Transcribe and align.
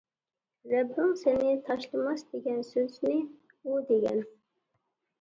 رەببىڭ 0.71 1.11
سېنى 1.25 1.51
تاشلىماس، 1.69 2.25
دېگەن 2.33 2.67
سۆزنى 2.73 3.17
ئۇ 3.23 3.81
دېگەن. 3.95 4.29